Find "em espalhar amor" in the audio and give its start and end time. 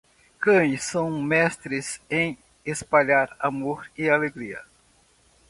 2.09-3.87